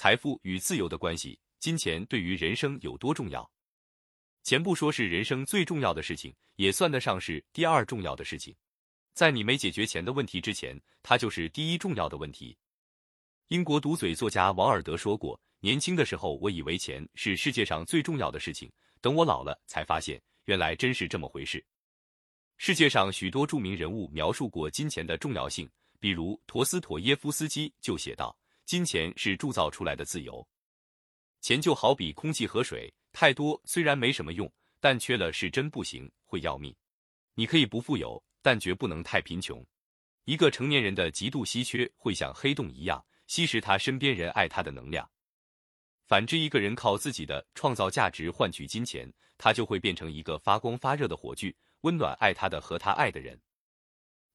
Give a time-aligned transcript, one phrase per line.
[0.00, 3.50] 财富与自由的关系，金钱对于人生有多重要？
[4.44, 8.54] 钱不说是人生最重要的事情，也算得上是第二重要的事情。
[9.12, 12.56] 在你没解决钱的问题之前，它就是第一重要的问题。
[13.48, 18.70] 英国毒嘴作家王尔德说过：“年轻的时候，我以为钱是世界上最重要的事情，
[19.00, 21.66] 等我老了，才发现原来真是这么回事。”
[22.56, 25.68] 世界上许多著名人物描述过金钱的重要性，
[25.98, 28.38] 比如陀思妥耶夫斯基就写道
[28.68, 30.46] ：“金钱是铸造出来的自由。
[31.40, 36.76] 钱就好比空气和水，太多虽然没什么用，但缺了是真不行，会要命。
[37.32, 39.66] 你可以不富有。”但绝不能太贫穷。
[40.24, 45.10] 一个成年人的极度稀缺，会像黑洞一样吸食他身边人爱他的能量。
[46.06, 53.38] 反之，一个人靠自己的创造价值换取金钱，他就会变成一个发光发热的火炬，温暖爱他的和他爱的人。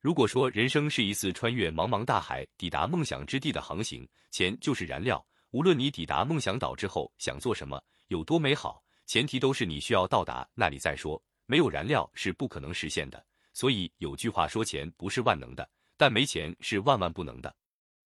[0.04, 5.26] 如果说人生是一次穿越茫茫大海，抵达梦想之地的航行，钱就是燃料。
[5.52, 11.24] 无论你抵达梦想岛之后想做什么，有多美好，前提都是你需要到达那里再说。
[11.46, 13.26] 没有燃料是不可能实现的。
[13.54, 17.56] 所以有句话说，钱不是万能的，但没钱是万万不能的。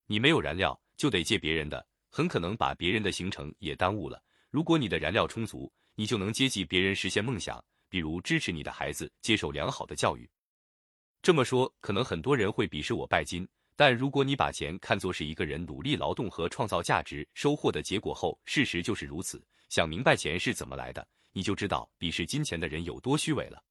[0.05, 4.22] 你没有燃料，就得借别人的，很可能把别人的行程也耽误了。
[4.52, 10.29] 如果你的燃料充足，你就能接济别人实现梦想，比如支持你的孩子接受良好的教育。
[11.28, 19.45] 这么说，可能很多人会鄙视我拜金，但如果你把钱看作是一个人努力劳动和创造价值收获的结果后，事实就是如此。
[19.67, 23.61] 想明白钱是怎么来的，你就知道鄙视金钱的人有多虚伪了。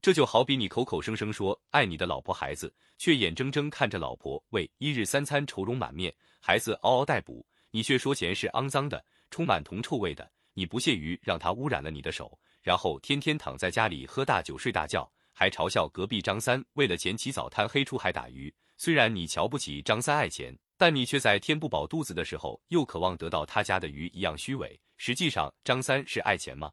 [0.00, 10.26] 这就好比你口口声声说爱你的老婆孩子，却眼睁睁看着老婆为一日三餐愁容满面，孩子嗷嗷待哺，你却说钱是肮脏的，充满铜臭味的。
[10.54, 15.06] 你不屑于让他污染了你的手，然后天天躺在家里喝大酒睡大觉，
[15.42, 18.54] 还嘲笑隔壁张三为了钱起早贪黑出海打鱼。
[18.76, 24.80] 虽然你瞧不起张三爱钱，但你却在填不饱肚子的时候又渴望得到他家的鱼一样虚伪。
[24.96, 26.70] 实际上，张三是爱钱吗？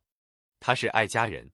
[0.59, 1.49] 他是爱家人。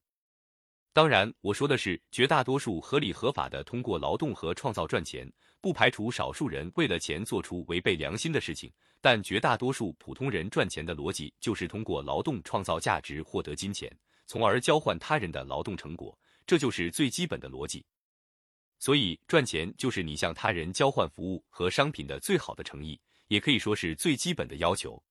[0.92, 5.26] 当然，我说的是绝大多数合理合法的通过劳动和创造赚钱，
[5.62, 8.70] 不排除少数人为了钱做出违背良心的事情。
[9.00, 13.90] 但绝大多数普通人赚钱的逻辑就是通过劳动创造价值，获得金钱，
[14.26, 17.86] 从而交换他人的劳动成果，这就是最基本的逻辑。
[18.78, 25.02] 所以，赚钱就是你向他人交换服务和商品的最好的诚意，也可以说是最基本的要求。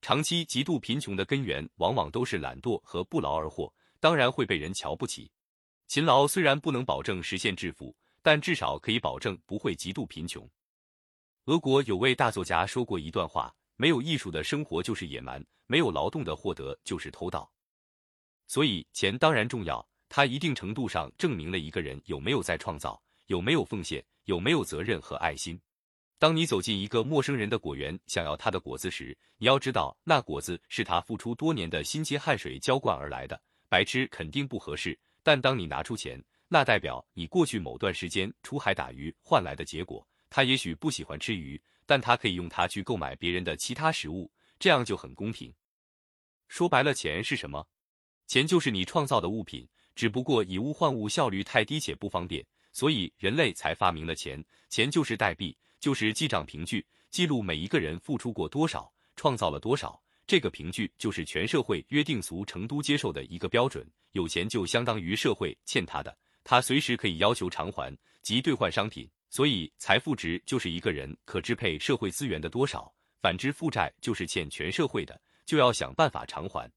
[0.00, 3.72] 长期极度贫穷的根源，往往都是懒惰和不劳而获。
[4.00, 5.30] 当然会被人瞧不起。
[5.86, 10.50] 勤劳虽然不能保证实现致富，但至少可以保证不会极度贫穷。
[11.44, 17.48] 俄国有位大作家说过一段话：没有艺术的生活就是野蛮，没有劳动的获得就是偷盗。
[18.48, 25.58] 所以钱当然重要，它一定程度上证明了一个人有没有在创造，有没有奉献，有没有责任和爱心。
[26.18, 33.42] 当你走进一个陌生人的果园，想要他的果子时，你要知道那果子是他付出多年的辛勤汗水浇灌而来的。
[33.70, 40.06] 白吃肯定不合适，但当你拿出钱，那代表你过去某段时间出海打鱼换来的结果。
[40.28, 45.50] 他也许不喜欢吃鱼，但他可以用它去购买别人的其他食物，这样就很公平。
[46.48, 47.66] 说白了，钱是什么？
[48.26, 54.42] 钱就是你创造的物品，只不过以物换物效率太低且不方便，所以人类才发明了钱。
[54.68, 60.00] 钱就是代币，就是记账凭据，记录每一个人付出过多少，创造了多少。
[60.26, 69.08] 这个凭据就是全社会约定俗成都接受的一个标准，有钱就相当于社会欠他的，他随时可以要求偿还及兑换商品。
[69.28, 72.92] 所以，财富值就是一个人可支配社会资源的多少。
[73.20, 76.70] 反之，负债就是欠全社会的，就要想办法偿还。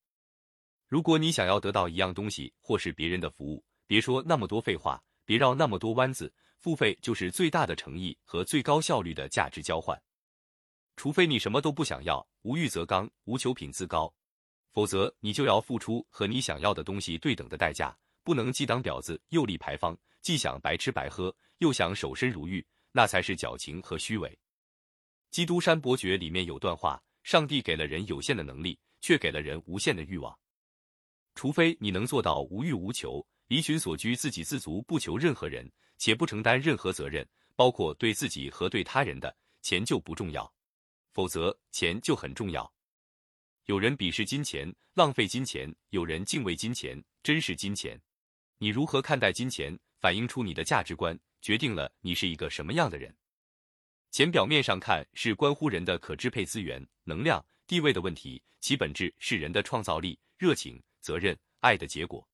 [0.88, 10.00] 如果你想要得到一样东西或是别人的服务，别说那么多废话，别绕那么多弯子，付费就是最大的诚意和最高效率的价值交换。
[10.96, 14.14] 除非你什么都不想要，无欲则刚，无求品自高，
[14.72, 24.30] 否则你就要付出和你想要的东西对等的代价，不能既当婊子又立牌坊，既想白吃白喝又想守身如玉，那才是矫情和虚伪。
[25.32, 30.38] 《基督山伯爵》里面有段话：上帝给了人有限的能力，却给了人无限的欲望。
[31.36, 40.52] 除非你能做到无欲无求，离群所居，自给自足，不求任何人，且不承担任何责任，包括对自己和对他人的，钱就不重要。
[41.12, 42.74] 否则，钱就很重要。
[43.66, 48.02] 有人鄙视金钱，浪费金钱；有人敬畏金钱，珍视金钱。
[48.58, 53.16] 你如何看待金钱，反映出你的价值观，决定了你是一个什么样的人。
[54.12, 62.28] 钱表面上看是关乎人的可支配资源、能量、地位的问题，其本质是人的创造力、热情、责任、爱的结果。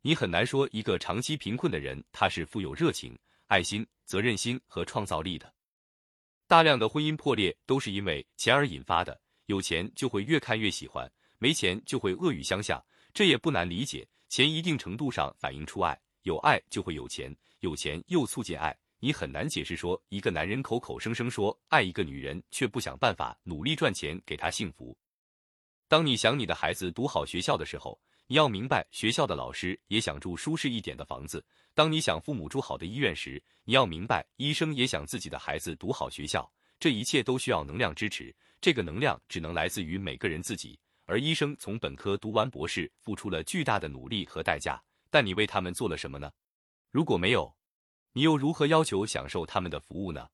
[0.00, 5.54] 你很难说一个长期贫困的人他是富有热情、爱心、责任心和创造力的。
[6.48, 12.84] 大量的婚姻破裂都是因为钱而引发的，有钱就会越看越喜欢，没钱就会恶语相向，
[13.14, 14.06] 这也不难理解。
[14.28, 18.76] 钱一定程度上反映出爱，有爱就会有钱，有钱又促进爱。
[19.04, 24.96] 你很难解释说，一个男人口口声声说爱一个女人，却不想办法努力赚钱给她幸福。
[25.88, 31.40] 当你想你的孩子读好学校的时候，你要明白，学校的老师也想住舒适一点的房子；
[31.74, 36.48] 当你想父母住好的医院时，你要明白，医生也想自己的孩子读好学校。
[36.78, 40.78] 这一切都需要能量支持，这个能量只能来自于每个人自己。
[41.06, 46.30] 而医生从本科读完博士，付出了巨大的努力和代价，但你为他们做了什么呢？
[46.92, 47.52] 如果没有，
[48.12, 50.28] 你又如何要求享受他们的服务呢？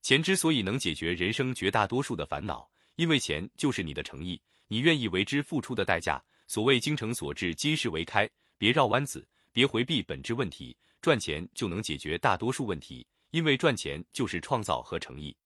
[0.00, 6.22] 钱之所以能解决人生绝大多数的烦恼，因为钱就是你的诚意，你愿意为之付出的代价。
[6.46, 10.74] 所谓精诚所至，金石为开，别绕弯子，别回避本质问题。
[11.02, 15.36] 赚钱就能解决大多数问题，因为赚钱就是创造和诚意。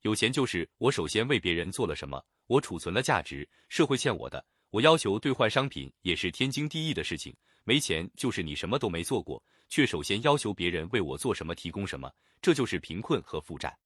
[0.00, 7.36] 有钱就是我首先为别人做了什么，我储存了价值，社会欠我的，我要求兑换商品也是天经地义的事情。
[7.66, 9.42] 没钱就是你什么都没做过。
[9.68, 12.08] 却首先要求别人为我做什么、提供什么，
[12.40, 13.76] 这就是贫困和负债。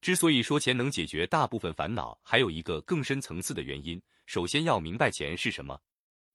[0.00, 4.00] 之所以说钱能解决大部分烦恼，还有一个更深层次的原因。
[4.26, 5.76] 首先要明白钱是什么，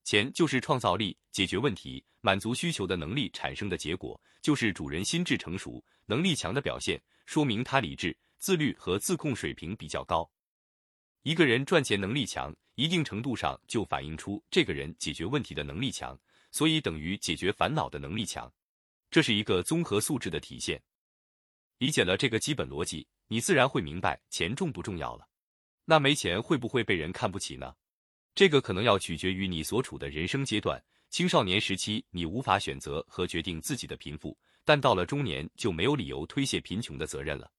[0.04, 10.30] 钱就是创造力、解决问题、满足需求的能力产生的结果，就是主人心智成熟、能力强的表现，说明他理智、自律和自控水平比较高。
[11.24, 16.20] 一个人赚钱能力强，一定程度上就反映出这个人解决问题的能力强。
[16.52, 18.52] 所以等于解决烦恼的能力强，
[19.10, 20.82] 这是一个综合素质的体现。
[21.78, 25.28] 理解了这个基本逻辑，你自然会明白钱重不重要了。
[25.86, 27.76] 那没钱会不会被人看不起呢？
[28.36, 30.82] 这个可能要取决于你所处的人生阶段。
[31.10, 37.52] 青少年时期你无法选择和决定自己的贫富，但到了中年就没有理由推卸贫穷的责任了。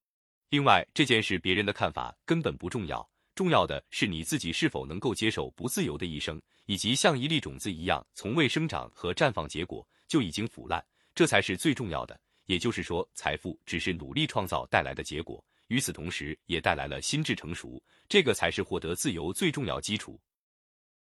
[0.50, 3.09] 另外，这件事别人的看法根本不重要。
[3.40, 10.84] 重要的是你自己是否能够接受不自由的一生，以及像一粒种子一样从未生长和绽放结果就已经腐烂，
[11.14, 12.20] 这才是最重要的。
[12.44, 20.20] 也就是说，财富只是努力创造带来的结果，与此同时也带来了心智成熟，这个才是获得自由最重要基础。